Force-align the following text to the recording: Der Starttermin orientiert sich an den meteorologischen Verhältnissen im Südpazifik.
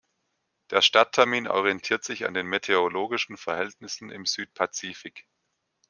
Der 0.71 0.81
Starttermin 0.81 1.47
orientiert 1.47 2.03
sich 2.03 2.25
an 2.25 2.33
den 2.33 2.47
meteorologischen 2.47 3.37
Verhältnissen 3.37 4.09
im 4.09 4.25
Südpazifik. 4.25 5.27